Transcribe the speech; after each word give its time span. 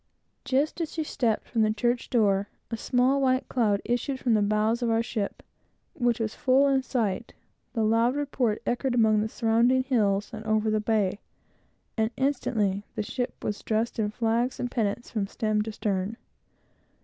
Just 0.45 0.81
as 0.81 0.91
she 0.91 1.03
stepped 1.03 1.47
from 1.47 1.61
the 1.61 1.71
church 1.71 2.09
door, 2.09 2.49
a 2.71 2.75
small 2.75 3.21
white 3.21 3.47
cloud 3.47 3.83
issued 3.85 4.19
from 4.19 4.33
the 4.33 4.41
bows 4.41 4.81
of 4.81 4.89
our 4.89 5.03
ship, 5.03 5.43
which 5.93 6.19
was 6.19 6.33
full 6.33 6.65
in 6.67 6.81
sight, 6.81 7.35
the 7.73 7.83
loud 7.83 8.15
report 8.15 8.63
echoed 8.65 8.95
among 8.95 9.21
the 9.21 9.29
surrounding 9.29 9.83
hills 9.83 10.31
and 10.33 10.43
over 10.45 10.71
the 10.71 10.79
bay, 10.81 11.19
and 11.99 12.09
instantly 12.17 12.83
the 12.95 13.03
ship 13.03 13.43
was 13.43 13.61
dressed 13.61 13.99
in 13.99 14.09
flags 14.09 14.59
and 14.59 14.71
pennants 14.71 15.11
from 15.11 15.27
stem 15.27 15.61
to 15.61 15.71
stern. 15.71 16.17